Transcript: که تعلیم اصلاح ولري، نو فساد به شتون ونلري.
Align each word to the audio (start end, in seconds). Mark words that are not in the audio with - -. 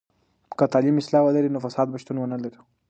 که 0.57 0.65
تعلیم 0.73 0.95
اصلاح 0.99 1.21
ولري، 1.25 1.49
نو 1.51 1.59
فساد 1.65 1.87
به 1.91 1.97
شتون 2.01 2.17
ونلري. 2.19 2.59